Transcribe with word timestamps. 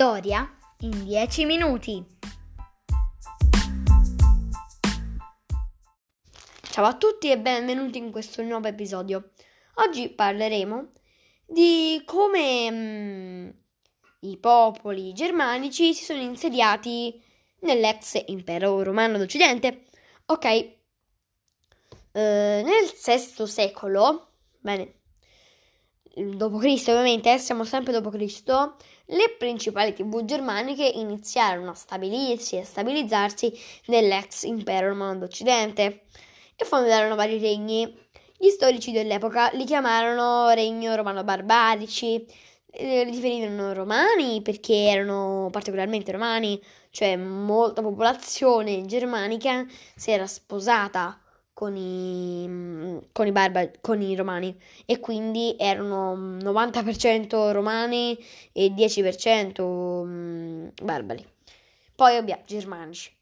Storia 0.00 0.50
in 0.78 1.04
10 1.04 1.44
minuti. 1.44 2.02
Ciao 6.62 6.86
a 6.86 6.96
tutti 6.96 7.30
e 7.30 7.38
benvenuti 7.38 7.98
in 7.98 8.10
questo 8.10 8.42
nuovo 8.42 8.66
episodio. 8.66 9.32
Oggi 9.74 10.08
parleremo 10.08 10.88
di 11.44 12.00
come 12.06 12.70
mm, 12.70 13.48
i 14.20 14.38
popoli 14.38 15.12
germanici 15.12 15.92
si 15.92 16.04
sono 16.04 16.22
insediati 16.22 17.22
nell'ex 17.58 18.22
impero 18.28 18.82
romano 18.82 19.18
d'Occidente. 19.18 19.84
Ok, 20.24 20.44
eh, 20.46 20.78
nel 22.12 22.90
VI 23.04 23.46
secolo, 23.46 24.30
bene, 24.60 24.99
dopo 26.14 26.58
Cristo 26.58 26.90
ovviamente, 26.90 27.38
siamo 27.38 27.64
sempre 27.64 27.92
dopo 27.92 28.10
Cristo, 28.10 28.76
le 29.06 29.34
principali 29.38 29.92
tribù 29.92 30.24
germaniche 30.24 30.84
iniziarono 30.84 31.70
a 31.70 31.74
stabilirsi 31.74 32.56
e 32.56 32.60
a 32.60 32.64
stabilizzarsi 32.64 33.52
nell'ex 33.86 34.44
impero 34.44 34.88
romano 34.88 35.18
d'Occidente 35.18 36.02
e 36.56 36.64
fondarono 36.64 37.14
vari 37.14 37.38
regni. 37.38 37.92
Gli 38.36 38.48
storici 38.48 38.92
dell'epoca 38.92 39.50
li 39.52 39.64
chiamarono 39.64 40.50
regno 40.50 40.94
romano 40.94 41.24
barbarici, 41.24 42.24
li 42.78 43.04
riferivano 43.04 43.72
romani 43.72 44.40
perché 44.42 44.74
erano 44.84 45.48
particolarmente 45.50 46.12
romani, 46.12 46.60
cioè 46.90 47.16
molta 47.16 47.82
popolazione 47.82 48.86
germanica 48.86 49.66
si 49.94 50.10
era 50.10 50.26
sposata 50.26 51.19
con 51.60 51.76
i, 51.76 52.98
con 53.12 53.26
i, 53.26 53.32
barbari, 53.32 53.72
con 53.82 54.00
i 54.00 54.16
romani 54.16 54.58
e 54.86 54.98
quindi 54.98 55.56
erano 55.58 56.16
90% 56.16 57.52
romani 57.52 58.16
e 58.50 58.68
10% 58.68 60.06
mm, 60.06 60.68
barbari. 60.82 61.22
Poi 61.94 62.16
abbiamo 62.16 62.44
germanici, 62.46 63.14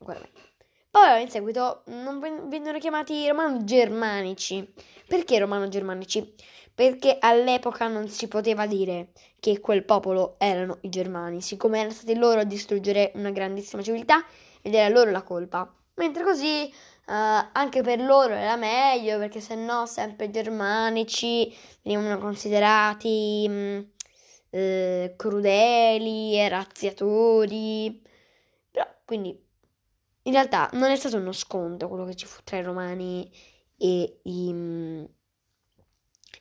Poi 0.88 1.20
in 1.20 1.28
seguito 1.28 1.82
non 1.86 2.20
vennero 2.48 2.78
chiamati 2.78 3.26
romano-germanici. 3.26 4.72
Perché 5.08 5.40
romano-germanici? 5.40 6.34
Perché 6.72 7.16
all'epoca 7.18 7.88
non 7.88 8.06
si 8.06 8.28
poteva 8.28 8.68
dire 8.68 9.08
che 9.40 9.58
quel 9.58 9.84
popolo 9.84 10.36
erano 10.38 10.78
i 10.82 10.90
germani, 10.90 11.42
siccome 11.42 11.78
erano 11.78 11.92
stati 11.92 12.14
loro 12.14 12.38
a 12.38 12.44
distruggere 12.44 13.10
una 13.16 13.32
grandissima 13.32 13.82
civiltà 13.82 14.24
ed 14.62 14.74
era 14.76 14.94
loro 14.94 15.10
la 15.10 15.22
colpa. 15.22 15.74
Mentre 15.94 16.22
così 16.22 16.72
Uh, 17.08 17.48
anche 17.52 17.80
per 17.80 18.00
loro 18.00 18.34
era 18.34 18.56
meglio 18.56 19.16
perché 19.18 19.40
se 19.40 19.54
no 19.54 19.86
sempre 19.86 20.28
germanici 20.30 21.50
venivano 21.82 22.18
considerati 22.18 23.46
mh, 23.48 23.52
mm, 23.54 23.80
eh, 24.50 25.14
crudeli 25.16 26.38
e 26.38 26.48
razziatori. 26.50 28.02
Però 28.70 28.86
quindi 29.06 29.30
in 30.24 30.32
realtà 30.32 30.68
non 30.74 30.90
è 30.90 30.96
stato 30.96 31.16
uno 31.16 31.32
scontro 31.32 31.88
quello 31.88 32.04
che 32.04 32.14
ci 32.14 32.26
fu 32.26 32.42
tra 32.44 32.58
i 32.58 32.62
romani 32.62 33.30
e 33.78 34.20
i, 34.24 34.52
mh, 34.52 34.56
mm, 34.56 35.04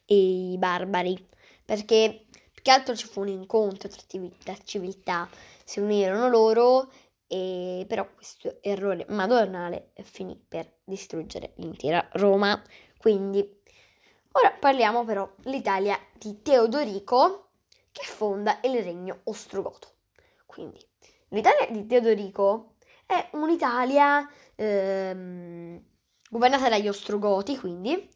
e 0.06 0.52
i 0.52 0.58
barbari 0.58 1.28
perché 1.64 2.26
più 2.52 2.62
che 2.62 2.72
altro 2.72 2.96
ci 2.96 3.08
fu 3.08 3.22
un 3.22 3.28
incontro 3.30 3.90
tra 3.90 4.56
civiltà, 4.64 5.30
si 5.64 5.80
unirono 5.80 6.28
loro 6.28 6.92
e 7.28 7.86
però 7.88 8.08
questo 8.14 8.58
errore 8.62 9.06
madornale 9.10 9.92
finì 10.04 10.42
per 10.48 10.78
distruggere 10.84 11.54
l'intera 11.56 12.08
Roma. 12.14 12.62
Quindi 12.98 13.40
ora 14.32 14.52
parliamo 14.52 15.04
però 15.04 15.30
dell'Italia 15.36 16.00
di 16.14 16.42
Teodorico 16.42 17.50
che 17.92 18.04
fonda 18.06 18.60
il 18.64 18.82
regno 18.82 19.22
ostrogoto. 19.26 19.96
Quindi 20.46 20.80
l'Italia 21.30 21.68
di 21.70 21.86
Teodorico 21.86 22.76
è 23.06 23.30
un'Italia 23.34 24.28
ehm, 24.56 25.82
governata 26.30 26.70
dagli 26.70 26.88
ostrogoti, 26.88 27.58
quindi 27.58 28.16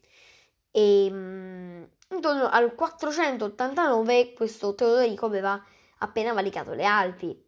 e 0.74 1.08
um, 1.10 1.86
intorno 2.10 2.48
al 2.48 2.74
489 2.74 4.32
questo 4.32 4.74
Teodorico 4.74 5.26
aveva 5.26 5.62
appena 5.98 6.32
valicato 6.32 6.72
le 6.72 6.84
Alpi 6.84 7.41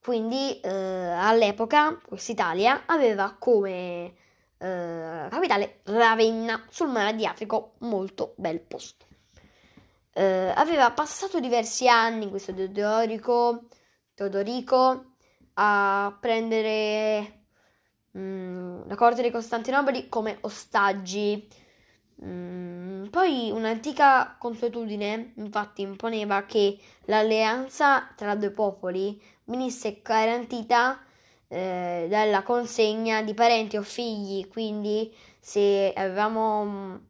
quindi 0.00 0.60
eh, 0.60 0.68
all'epoca 0.70 1.98
quest'Italia 2.06 2.84
aveva 2.86 3.36
come 3.38 4.14
eh, 4.58 5.26
capitale 5.30 5.80
Ravenna 5.84 6.64
sul 6.68 6.88
mare 6.88 7.10
Adriatico, 7.10 7.74
molto 7.78 8.34
bel 8.36 8.60
posto. 8.60 9.06
Eh, 10.12 10.52
aveva 10.54 10.90
passato 10.90 11.38
diversi 11.38 11.88
anni 11.88 12.28
questo 12.28 12.52
Teodorico, 12.52 13.68
Teodorico 14.14 15.12
a 15.54 16.16
prendere 16.20 17.44
mh, 18.10 18.20
mm, 18.20 18.80
la 18.88 18.94
corte 18.96 19.22
di 19.22 19.30
Costantinopoli 19.30 20.08
come 20.08 20.38
ostaggi. 20.40 21.46
Mm, 22.24 22.77
poi 23.10 23.50
un'antica 23.50 24.36
consuetudine 24.38 25.32
infatti 25.36 25.82
imponeva 25.82 26.44
che 26.44 26.78
l'alleanza 27.04 28.12
tra 28.16 28.34
due 28.34 28.50
popoli 28.50 29.20
venisse 29.44 30.00
garantita 30.02 31.02
eh, 31.48 32.06
dalla 32.08 32.42
consegna 32.42 33.22
di 33.22 33.34
parenti 33.34 33.76
o 33.76 33.82
figli, 33.82 34.46
quindi 34.48 35.12
se 35.40 35.92
avevamo 35.96 37.06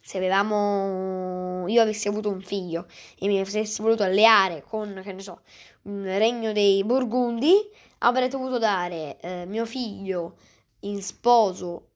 se 0.00 0.16
avevamo 0.16 1.68
io 1.68 1.82
avessi 1.82 2.08
avuto 2.08 2.30
un 2.30 2.40
figlio 2.40 2.86
e 3.18 3.26
mi 3.26 3.38
avessi 3.38 3.82
voluto 3.82 4.02
alleare 4.02 4.62
con 4.66 5.00
che 5.04 5.12
ne 5.12 5.20
so 5.20 5.42
un 5.82 6.04
regno 6.04 6.52
dei 6.52 6.82
Burgundi 6.82 7.52
avrei 7.98 8.28
dovuto 8.28 8.58
dare 8.58 9.18
eh, 9.20 9.44
mio 9.46 9.66
figlio 9.66 10.36
in 10.80 11.02
sposo 11.02 11.87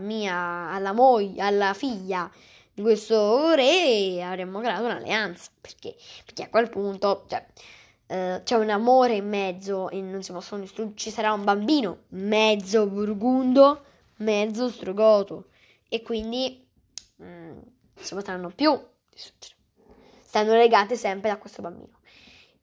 mia, 0.00 0.70
alla 0.70 0.92
moglie 0.92 1.42
alla 1.42 1.74
figlia 1.74 2.30
di 2.72 2.82
questo 2.82 3.52
re 3.54 4.22
avremmo 4.22 4.60
creato 4.60 4.84
un'alleanza 4.84 5.50
perché, 5.60 5.96
perché 6.24 6.44
a 6.44 6.48
quel 6.48 6.68
punto 6.68 7.24
cioè, 7.28 7.44
eh, 8.06 8.40
c'è 8.44 8.54
un 8.56 8.70
amore 8.70 9.16
in 9.16 9.28
mezzo 9.28 9.90
e 9.90 10.00
non 10.00 10.22
si 10.22 10.32
possono 10.32 10.62
distruggere, 10.62 10.96
ci 10.96 11.10
sarà 11.10 11.32
un 11.32 11.44
bambino 11.44 12.04
mezzo 12.08 12.86
burgundo, 12.86 13.84
mezzo 14.18 14.70
strogoto 14.70 15.48
e 15.88 16.02
quindi 16.02 16.66
mh, 17.16 17.26
mm, 17.26 17.58
si 17.94 18.14
potranno 18.14 18.50
più 18.54 18.78
distruggere. 19.10 19.56
Stanno 20.22 20.54
legate 20.54 20.94
sempre 20.96 21.30
a 21.30 21.36
questo 21.36 21.62
bambino. 21.62 21.97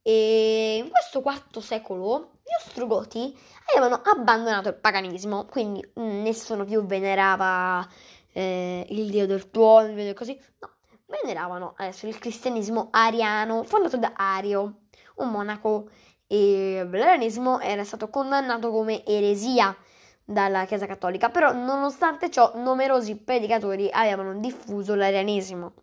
E 0.08 0.84
in 0.84 0.92
questo 0.92 1.24
IV 1.26 1.64
secolo 1.64 2.34
gli 2.44 2.54
ostrogoti 2.64 3.36
avevano 3.72 4.04
abbandonato 4.06 4.70
il 4.70 4.76
paganesimo, 4.76 5.46
quindi 5.46 5.84
mm, 6.00 6.22
nessuno 6.22 6.64
più 6.64 6.86
venerava 6.86 7.84
eh, 8.32 8.86
il 8.88 9.10
dio 9.10 9.26
del 9.26 9.50
tuono, 9.50 9.92
dio 9.96 10.14
così, 10.14 10.40
no, 10.60 10.74
veneravano 11.08 11.74
adesso 11.78 12.06
il 12.06 12.20
cristianesimo 12.20 12.90
ariano, 12.92 13.64
fondato 13.64 13.98
da 13.98 14.14
Ario 14.16 14.82
un 15.16 15.32
monaco. 15.32 15.90
E 16.28 16.88
l'arianesimo 16.88 17.60
era 17.60 17.84
stato 17.84 18.08
condannato 18.10 18.70
come 18.70 19.04
eresia 19.08 19.76
dalla 20.24 20.66
Chiesa 20.66 20.86
Cattolica, 20.86 21.30
però 21.32 21.52
nonostante 21.52 22.30
ciò 22.30 22.52
numerosi 22.54 23.16
predicatori 23.16 23.90
avevano 23.92 24.40
diffuso 24.40 24.94
l'arianesimo, 24.94 25.74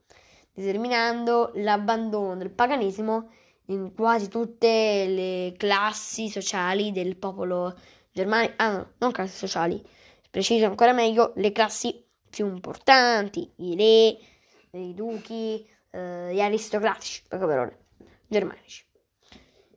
determinando 0.53 1.51
l'abbandono 1.55 2.37
del 2.37 2.51
paganesimo 2.53 3.29
in 3.67 3.95
quasi 3.95 4.29
tutte 4.29 5.07
le 5.07 5.55
classi 5.57 6.29
sociali 6.29 6.93
del 6.93 7.17
popolo 7.17 7.75
germanico, 8.11 8.55
ah 8.57 8.73
no, 8.73 8.93
non 8.99 9.13
classi 9.13 9.37
sociali, 9.37 9.83
preciso 10.31 10.67
ancora 10.67 10.93
meglio, 10.93 11.33
le 11.37 11.53
classi 11.53 12.05
più 12.29 12.47
importanti, 12.47 13.51
i 13.57 13.77
re, 13.77 14.79
i 14.79 14.95
duchi, 14.95 15.67
eh, 15.91 16.35
gli 16.35 16.41
aristocratici, 16.41 17.23
poche 17.29 17.47
parole, 17.47 17.79
germanici. 18.27 18.85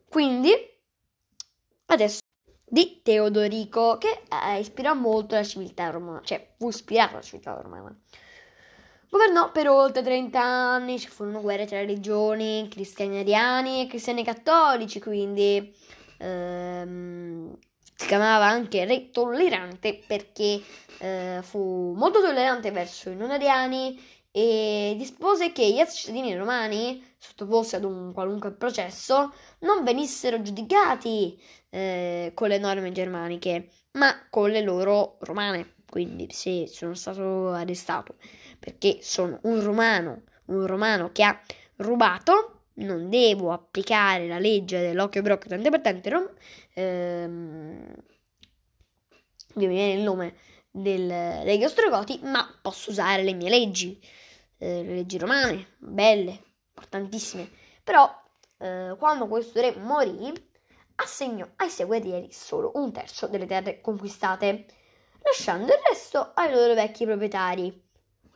Quindi, 0.08 0.50
adesso 1.86 2.20
di 2.64 3.00
Teodorico, 3.02 3.98
che 3.98 4.22
eh, 4.28 4.58
ispirò 4.58 4.94
molto 4.94 5.34
la 5.34 5.44
civiltà 5.44 5.90
romana, 5.90 6.20
cioè 6.22 6.54
fu 6.58 6.68
ispirato 6.68 7.12
alla 7.12 7.22
civiltà 7.22 7.60
romana. 7.60 7.96
Governò 9.08 9.52
per 9.52 9.68
oltre 9.68 10.02
30 10.02 10.42
anni, 10.42 10.98
ci 10.98 11.08
furono 11.08 11.40
guerre 11.40 11.64
tra 11.66 11.78
religioni, 11.78 12.66
cristiani 12.68 13.20
ariani 13.20 13.82
e 13.82 13.86
cristiani 13.86 14.24
cattolici, 14.24 15.00
quindi 15.00 15.72
ehm, 16.18 17.56
si 17.94 18.06
chiamava 18.06 18.46
anche 18.46 18.84
re 18.84 19.10
tollerante 19.10 20.02
perché 20.06 20.60
eh, 20.98 21.38
fu 21.42 21.94
molto 21.96 22.20
tollerante 22.20 22.70
verso 22.72 23.10
i 23.10 23.16
non 23.16 23.30
ariani 23.30 23.98
e 24.30 24.94
dispose 24.98 25.52
che 25.52 25.70
gli 25.70 25.78
ex 25.78 25.94
cittadini 25.94 26.36
romani, 26.36 27.02
sottoposti 27.16 27.76
ad 27.76 27.84
un 27.84 28.12
qualunque 28.12 28.52
processo, 28.52 29.32
non 29.60 29.82
venissero 29.82 30.42
giudicati 30.42 31.40
eh, 31.70 32.32
con 32.34 32.48
le 32.48 32.58
norme 32.58 32.92
germaniche, 32.92 33.70
ma 33.92 34.26
con 34.28 34.50
le 34.50 34.60
loro 34.62 35.16
romane. 35.20 35.74
Quindi 35.88 36.26
se 36.30 36.66
sono 36.66 36.92
stato 36.94 37.50
arrestato 37.52 38.16
perché 38.66 38.98
sono 39.00 39.38
un 39.42 39.62
romano, 39.62 40.22
un 40.46 40.66
romano 40.66 41.12
che 41.12 41.22
ha 41.22 41.40
rubato, 41.76 42.62
non 42.78 43.08
devo 43.08 43.52
applicare 43.52 44.26
la 44.26 44.40
legge 44.40 44.80
dell'occhio 44.80 45.22
brocco 45.22 45.46
tante 45.46 45.70
per 45.70 45.80
tante, 45.80 46.10
rom- 46.10 46.34
ehm, 46.74 47.94
mi 49.54 49.66
viene 49.68 49.92
il 49.92 50.02
nome 50.02 50.34
del, 50.68 51.06
degli 51.44 51.62
ostrogoti, 51.62 52.18
ma 52.24 52.44
posso 52.60 52.90
usare 52.90 53.22
le 53.22 53.34
mie 53.34 53.50
leggi, 53.50 54.00
eh, 54.58 54.82
le 54.82 54.94
leggi 54.96 55.16
romane, 55.16 55.74
belle, 55.78 56.36
importantissime. 56.70 57.48
Però, 57.84 58.12
eh, 58.58 58.96
quando 58.98 59.28
questo 59.28 59.60
re 59.60 59.76
morì, 59.76 60.32
assegnò 60.96 61.46
ai 61.54 61.70
suoi 61.70 61.86
guerrieri 61.86 62.32
solo 62.32 62.72
un 62.74 62.90
terzo 62.90 63.28
delle 63.28 63.46
terre 63.46 63.80
conquistate, 63.80 64.66
lasciando 65.22 65.72
il 65.72 65.78
resto 65.88 66.32
ai 66.34 66.50
loro 66.50 66.74
vecchi 66.74 67.04
proprietari. 67.04 67.85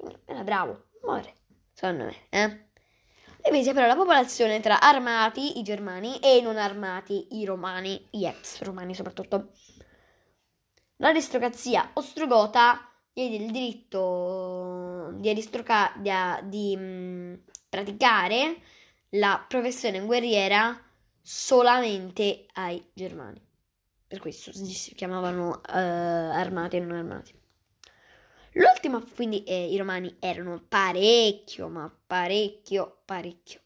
Quindi 0.00 0.19
era 0.25 0.43
bravo, 0.43 0.87
muore, 1.02 1.35
secondo 1.75 2.05
me, 2.05 2.14
eh? 2.31 2.69
Divise 3.43 3.75
però 3.75 3.87
la 3.87 3.97
popolazione 3.97 4.61
tra 4.61 4.81
armati, 4.81 5.58
i 5.58 5.62
germani, 5.62 6.19
e 6.20 6.41
non 6.41 6.56
armati, 6.56 7.38
i 7.38 7.44
romani, 7.44 8.08
gli 8.11 8.25
ex 8.25 8.62
romani 8.62 8.94
soprattutto. 8.94 9.52
L'aristocrazia 10.97 11.91
ostrogota 11.94 12.91
diede 13.12 13.44
il 13.44 13.50
diritto 13.50 15.12
di, 15.17 15.29
aristocra- 15.29 15.93
di, 15.97 16.11
di 16.49 16.76
mh, 16.76 16.82
mm, 16.82 17.35
praticare 17.69 18.56
la 19.11 19.44
professione 19.47 20.00
guerriera 20.00 20.79
solamente 21.20 22.47
ai 22.55 22.82
germani. 22.94 23.41
Per 24.06 24.19
questo 24.19 24.50
si 24.52 24.94
chiamavano 24.94 25.50
uh, 25.50 25.61
armati 25.62 26.76
e 26.76 26.81
non 26.81 26.97
armati. 26.97 27.40
L'ultima, 28.52 29.02
quindi 29.14 29.43
eh, 29.44 29.67
i 29.73 29.76
romani 29.76 30.17
erano 30.20 30.62
parecchio, 30.69 31.69
ma 31.69 31.93
parecchio, 32.06 33.02
parecchio 33.05 33.61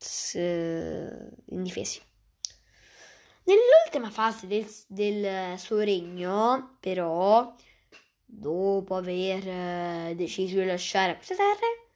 s- 0.00 0.36
indifesi. 1.50 2.00
Nell'ultima 3.44 4.10
fase 4.10 4.46
del, 4.46 4.66
del, 4.86 5.58
suo 5.58 5.78
regno, 5.80 6.76
però, 6.80 7.54
dopo 8.24 8.94
aver 8.96 9.48
eh, 9.48 10.14
deciso 10.16 10.58
di 10.58 10.66
lasciare 10.66 11.16
queste 11.16 11.34
terre, 11.34 11.88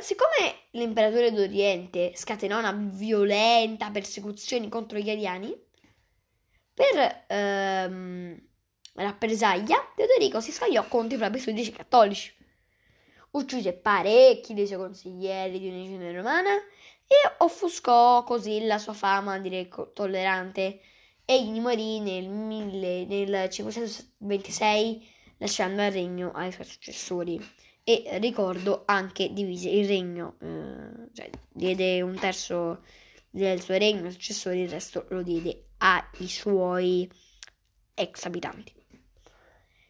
siccome 0.00 0.56
l'imperatore 0.72 1.32
d'Oriente 1.32 2.12
scatenò 2.16 2.58
una 2.58 2.72
violenta 2.72 3.90
persecuzione 3.90 4.68
contro 4.68 4.98
gli 4.98 5.08
ariani, 5.10 5.54
per 6.74 7.24
ehm, 7.28 8.49
rappresaglia, 8.94 9.92
Teodorico 9.94 10.40
si 10.40 10.52
scagliò 10.52 10.86
contro 10.86 11.16
i 11.16 11.18
propri 11.18 11.40
sudici 11.40 11.72
cattolici. 11.72 12.32
Uccise 13.32 13.72
parecchi 13.74 14.54
dei 14.54 14.66
suoi 14.66 14.78
consiglieri 14.78 15.58
di 15.60 15.68
un'igiene 15.68 16.12
romana 16.12 16.54
e 17.06 17.14
offuscò 17.38 18.24
così 18.24 18.64
la 18.66 18.78
sua 18.78 18.92
fama 18.92 19.38
di 19.38 19.48
re 19.48 19.68
tollerante. 19.92 20.80
Egli 21.24 21.60
morì 21.60 22.00
nel, 22.00 22.28
mille, 22.28 23.04
nel 23.04 23.48
526 23.48 25.08
lasciando 25.38 25.82
il 25.82 25.92
regno 25.92 26.32
ai 26.32 26.52
suoi 26.52 26.66
successori 26.66 27.40
e 27.82 28.18
ricordo 28.18 28.82
anche 28.86 29.32
divise 29.32 29.68
il 29.68 29.86
regno, 29.86 30.36
eh, 30.40 31.08
cioè 31.12 31.30
diede 31.48 32.02
un 32.02 32.16
terzo 32.18 32.84
del 33.30 33.60
suo 33.60 33.76
regno 33.78 34.06
ai 34.06 34.12
successori, 34.12 34.60
il 34.60 34.68
resto 34.68 35.06
lo 35.10 35.22
diede 35.22 35.70
ai 35.78 36.28
suoi 36.28 37.10
ex 37.94 38.24
abitanti. 38.24 38.79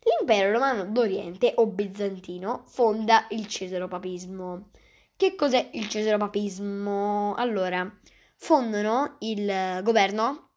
L'impero 0.03 0.51
romano 0.51 0.87
d'Oriente 0.87 1.53
o 1.57 1.67
bizantino 1.67 2.65
fonda 2.67 3.27
il 3.31 3.47
cesaropapismo. 3.47 4.71
Che 5.15 5.35
cos'è 5.35 5.71
il 5.75 5.89
cesaropapismo? 5.89 7.35
Allora, 7.35 8.01
fondano 8.37 9.17
il 9.21 9.81
governo, 9.83 10.53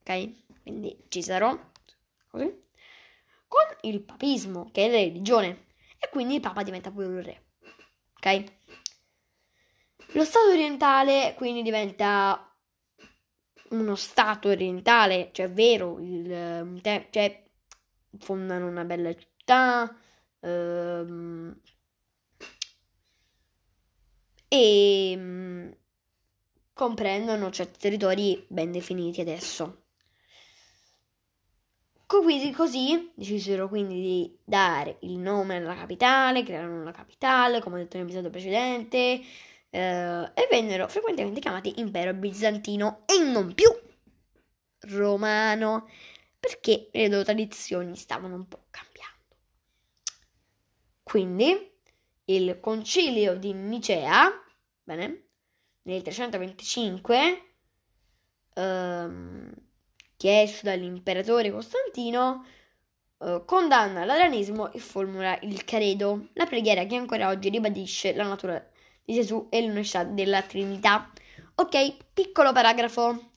ok? 0.00 0.62
Quindi 0.62 1.04
Cesaro, 1.08 1.70
così, 2.28 2.64
con 3.46 3.64
il 3.82 4.02
papismo, 4.02 4.70
che 4.72 4.86
è 4.86 4.90
la 4.90 4.96
religione, 4.96 5.66
e 5.98 6.08
quindi 6.10 6.34
il 6.34 6.40
papa 6.40 6.64
diventa 6.64 6.90
pure 6.90 7.06
un 7.06 7.22
re, 7.22 7.44
ok? 8.16 8.44
Lo 10.12 10.24
stato 10.24 10.48
orientale 10.48 11.34
quindi 11.36 11.62
diventa 11.62 12.42
uno 13.70 13.94
stato 13.94 14.48
orientale, 14.48 15.30
cioè 15.32 15.48
vero, 15.48 15.98
il, 16.00 16.80
cioè 17.10 17.47
fondano 18.18 18.66
una 18.66 18.84
bella 18.84 19.14
città 19.14 19.94
ehm, 20.40 21.60
e 24.48 25.14
mm, 25.16 25.70
comprendono 26.72 27.50
certi 27.50 27.78
territori 27.78 28.44
ben 28.48 28.72
definiti 28.72 29.20
adesso. 29.20 29.82
Quindi 32.06 32.52
così 32.52 33.12
decisero 33.14 33.68
quindi 33.68 34.00
di 34.00 34.38
dare 34.42 34.96
il 35.00 35.18
nome 35.18 35.56
alla 35.56 35.74
capitale, 35.74 36.42
crearono 36.42 36.80
una 36.80 36.90
capitale, 36.90 37.60
come 37.60 37.76
ho 37.76 37.78
detto 37.80 37.96
nell'episodio 37.96 38.30
precedente, 38.30 39.20
eh, 39.70 40.30
e 40.34 40.48
vennero 40.50 40.88
frequentemente 40.88 41.40
chiamati 41.40 41.74
impero 41.80 42.14
bizantino 42.14 43.02
e 43.04 43.22
non 43.22 43.52
più 43.52 43.68
romano 44.80 45.88
perché 46.48 46.88
le 46.92 47.08
loro 47.08 47.24
tradizioni 47.24 47.94
stavano 47.94 48.34
un 48.34 48.48
po' 48.48 48.64
cambiando. 48.70 49.36
Quindi 51.02 51.72
il 52.24 52.58
concilio 52.58 53.36
di 53.36 53.52
Nicea, 53.52 54.30
bene, 54.82 55.24
nel 55.82 56.00
325, 56.00 57.42
ehm, 58.54 59.52
chiesto 60.16 60.64
dall'imperatore 60.64 61.50
Costantino, 61.50 62.46
eh, 63.18 63.42
condanna 63.44 64.06
l'aranismo 64.06 64.72
e 64.72 64.78
formula 64.78 65.38
il 65.42 65.64
credo, 65.64 66.28
la 66.32 66.46
preghiera 66.46 66.86
che 66.86 66.96
ancora 66.96 67.28
oggi 67.28 67.50
ribadisce 67.50 68.14
la 68.14 68.26
natura 68.26 68.66
di 69.04 69.12
Gesù 69.12 69.48
e 69.50 69.66
l'unicità 69.66 70.02
della 70.02 70.40
Trinità. 70.40 71.12
Ok, 71.56 71.96
piccolo 72.14 72.52
paragrafo. 72.52 73.32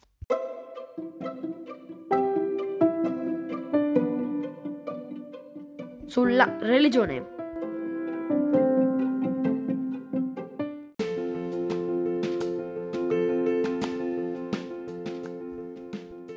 Sulla 6.12 6.58
religione. 6.60 7.26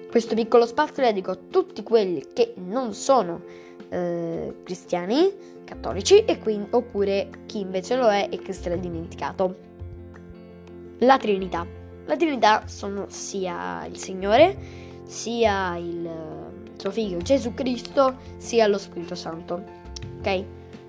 Questo 0.09 0.37
piccolo 0.37 0.65
spazio 0.67 1.03
lo 1.03 1.09
dedico 1.09 1.33
a 1.33 1.39
tutti 1.51 1.83
quelli 1.83 2.25
che 2.33 2.55
non 2.59 2.95
sono 2.95 3.43
eh, 3.89 4.59
cristiani, 4.63 5.33
cattolici, 5.65 6.25
e 6.25 6.39
quindi, 6.39 6.69
oppure 6.71 7.31
chi 7.47 7.59
invece 7.59 7.97
lo 7.97 8.09
è 8.09 8.29
e 8.31 8.39
che 8.39 8.53
se 8.53 8.69
l'è 8.69 8.79
dimenticato. 8.79 9.57
La 10.99 11.19
Trinità. 11.19 11.67
La 12.05 12.15
Trinità 12.15 12.69
sono 12.69 13.07
sia 13.09 13.85
il 13.87 13.97
Signore, 13.97 14.57
sia 15.03 15.77
il 15.77 16.53
suo 16.77 16.91
figlio 16.91 17.19
Gesù 17.19 17.55
Cristo 17.55 18.17
sia 18.37 18.67
lo 18.67 18.79
Spirito 18.79 19.15
Santo. 19.15 19.63
Ok? 20.19 20.45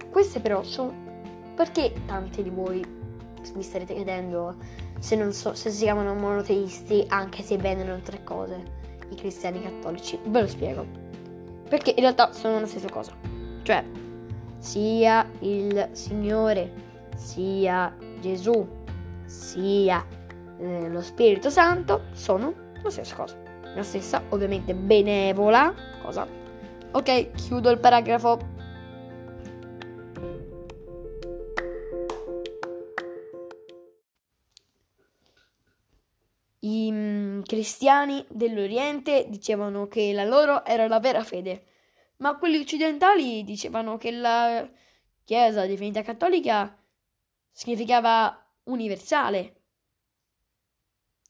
Queste 0.10 0.39
però 0.39 0.63
sono 0.63 1.04
perché 1.56 1.94
tanti 2.06 2.44
di 2.44 2.50
voi 2.50 2.84
mi 3.54 3.63
starete 3.63 3.94
chiedendo 3.94 4.56
se, 5.00 5.32
so, 5.32 5.54
se 5.54 5.70
si 5.70 5.84
chiamano 5.84 6.13
monoteisti 6.15 7.06
anche 7.10 7.44
se 7.44 7.58
vendono 7.58 8.00
tre 8.01 8.24
cose, 8.24 8.63
i 9.10 9.15
cristiani 9.15 9.62
cattolici. 9.62 10.20
Ve 10.25 10.42
lo 10.42 10.48
spiego. 10.48 10.86
Perché 11.70 11.92
in 11.92 12.01
realtà 12.01 12.32
sono 12.34 12.60
la 12.60 12.65
stessa 12.65 12.89
cosa. 12.89 13.13
Cioè, 13.63 13.84
sia 14.58 15.30
il 15.39 15.89
Signore, 15.92 16.74
sia 17.15 17.96
Gesù, 18.20 18.68
sia 19.25 20.06
eh, 20.58 20.89
lo 20.89 21.01
Spirito 21.01 21.50
Santo 21.50 22.06
sono 22.13 22.54
la 22.82 22.89
stessa 22.89 23.15
cosa 23.15 23.45
la 23.75 23.84
stessa, 23.84 24.24
ovviamente 24.29 24.74
benevola 24.74 25.74
cosa. 26.01 26.27
Ok, 26.91 27.32
chiudo 27.32 27.70
il 27.70 27.79
paragrafo. 27.79 28.53
I 36.60 36.91
mm, 36.91 37.41
cristiani 37.41 38.25
dell'Oriente 38.29 39.25
dicevano 39.29 39.88
che 39.88 40.13
la 40.13 40.24
loro 40.24 40.63
era 40.65 40.88
la 40.88 41.00
vera 41.00 41.24
fede, 41.24 41.65
ma 42.17 42.38
quelli 42.38 42.58
occidentali 42.58 43.44
dicevano 43.44 43.98
che 43.98 44.12
la 44.12 44.67
Chiesa 45.25 45.65
definita 45.65 46.03
cattolica 46.03 46.77
significava 47.51 48.48
universale. 48.65 49.63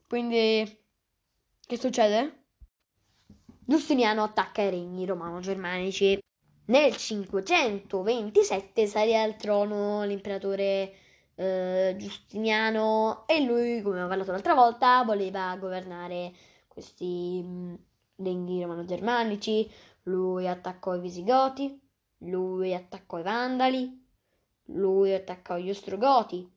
Quindi 0.08 0.85
che 1.68 1.78
succede? 1.78 2.44
Giustiniano 3.66 4.24
attacca 4.24 4.62
i 4.62 4.70
regni 4.70 5.06
romano-germanici. 5.06 6.20
Nel 6.66 6.96
527 6.96 8.86
sale 8.86 9.20
al 9.20 9.36
trono 9.36 10.04
l'imperatore 10.04 10.94
eh, 11.36 11.96
Giustiniano 11.98 13.24
e 13.28 13.44
lui, 13.44 13.82
come 13.82 13.96
abbiamo 13.96 14.08
parlato 14.08 14.32
l'altra 14.32 14.54
volta, 14.54 15.04
voleva 15.04 15.56
governare 15.58 16.34
questi 16.68 17.42
mh, 17.42 17.78
regni 18.18 18.62
romano-germanici, 18.62 19.70
lui 20.04 20.48
attaccò 20.48 20.96
i 20.96 21.00
Visigoti, 21.00 21.80
lui 22.20 22.74
attaccò 22.74 23.20
i 23.20 23.24
Vandali, 23.24 24.06
lui 24.66 25.14
attaccò 25.14 25.58
gli 25.58 25.70
Ostrogoti. 25.70 26.52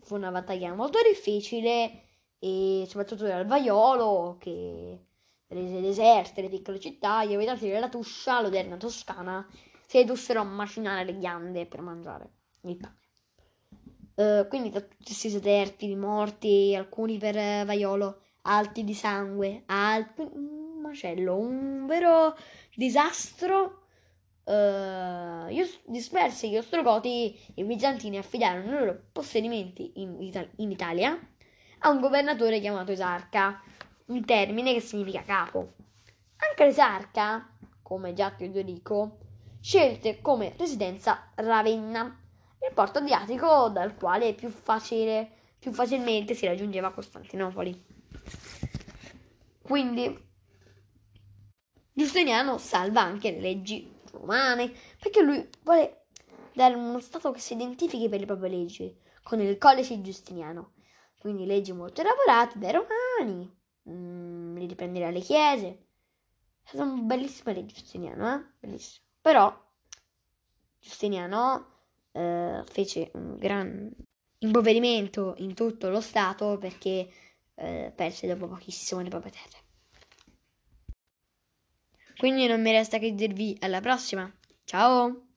Fu 0.00 0.14
una 0.14 0.30
battaglia 0.30 0.74
molto 0.74 0.98
difficile 1.06 2.04
e 2.38 2.84
soprattutto 2.86 3.24
dal 3.24 3.46
Vaiolo 3.46 4.36
che 4.38 5.06
rese 5.48 5.80
deserte 5.80 6.42
le 6.42 6.48
piccole 6.48 6.80
città, 6.80 7.24
gli 7.24 7.34
abitanti 7.34 7.68
della 7.68 7.88
Tuscia, 7.88 8.40
l'odierna 8.40 8.76
Toscana, 8.76 9.46
si 9.86 9.98
ridussero 9.98 10.40
a 10.40 10.44
macinare 10.44 11.04
le 11.04 11.18
ghiande 11.18 11.66
per 11.66 11.80
mangiare 11.80 12.30
il 12.62 12.76
pane. 12.76 12.98
Uh, 14.16 14.46
quindi 14.48 14.70
da 14.70 14.80
tutti 14.80 15.04
questi 15.06 15.32
deserti, 15.32 15.94
morti, 15.96 16.74
alcuni 16.76 17.18
per 17.18 17.34
uh, 17.34 17.64
Vaiolo, 17.64 18.20
altri 18.42 18.84
di 18.84 18.94
sangue, 18.94 19.62
altri... 19.66 20.28
un 20.32 20.80
macello, 20.80 21.36
un 21.36 21.86
vero 21.86 22.36
disastro. 22.74 23.80
Uh, 24.44 25.48
dispersi 25.86 26.50
gli 26.50 26.56
ostrogoti, 26.58 27.34
i 27.54 27.64
bizantini 27.64 28.18
affidarono 28.18 28.66
i 28.66 28.78
loro 28.78 29.00
possedimenti 29.10 29.92
in, 29.94 30.20
Ita- 30.20 30.46
in 30.56 30.70
Italia 30.70 31.18
a 31.84 31.90
un 31.90 32.00
governatore 32.00 32.60
chiamato 32.60 32.92
Esarca, 32.92 33.60
un 34.06 34.24
termine 34.24 34.72
che 34.72 34.80
significa 34.80 35.22
capo. 35.22 35.74
Anche 36.36 36.64
l'esarca, 36.64 37.46
come 37.82 38.14
già 38.14 38.30
Teodorico, 38.30 39.18
scelte 39.60 40.22
come 40.22 40.54
residenza 40.56 41.30
Ravenna, 41.34 42.20
il 42.66 42.72
porto 42.72 42.98
adriatico 43.00 43.68
dal 43.68 43.96
quale 43.96 44.32
più, 44.32 44.48
facile, 44.48 45.30
più 45.58 45.72
facilmente 45.72 46.32
si 46.32 46.46
raggiungeva 46.46 46.90
Costantinopoli. 46.90 47.84
Quindi 49.60 50.22
Giustiniano 51.92 52.56
salva 52.56 53.02
anche 53.02 53.30
le 53.30 53.40
leggi 53.40 53.92
romane 54.10 54.72
perché 54.98 55.20
lui 55.20 55.46
vuole 55.62 56.06
dare 56.54 56.74
uno 56.74 56.98
stato 57.00 57.30
che 57.30 57.40
si 57.40 57.52
identifichi 57.52 58.08
per 58.08 58.20
le 58.20 58.26
proprie 58.26 58.50
leggi 58.50 58.96
con 59.22 59.40
il 59.40 59.58
codice 59.58 60.00
giustiniano 60.00 60.73
quindi 61.24 61.46
leggi 61.46 61.72
molto 61.72 62.02
elaborate 62.02 62.58
dai 62.58 62.72
romani, 62.72 63.50
mm, 63.88 64.56
li 64.58 64.66
riprenderà 64.66 65.08
le 65.08 65.20
chiese. 65.20 65.66
È 66.62 66.68
stata 66.68 66.84
una 66.84 67.00
bellissima 67.00 67.54
legge 67.54 67.72
Giustiniano, 67.72 68.34
eh? 68.34 68.44
Bellissimo. 68.60 69.06
Però 69.22 69.64
Giustiniano 70.78 71.66
eh, 72.12 72.62
fece 72.66 73.10
un 73.14 73.38
gran 73.38 73.90
impoverimento 74.40 75.32
in 75.38 75.54
tutto 75.54 75.88
lo 75.88 76.02
Stato 76.02 76.58
perché 76.58 77.08
eh, 77.54 77.90
perse 77.96 78.26
dopo 78.26 78.46
pochissimo 78.46 79.00
le 79.00 79.08
proprie 79.08 79.32
terre. 79.32 79.62
Quindi 82.18 82.46
non 82.46 82.60
mi 82.60 82.70
resta 82.70 82.98
che 82.98 83.14
dirvi 83.14 83.56
alla 83.60 83.80
prossima. 83.80 84.30
Ciao! 84.64 85.33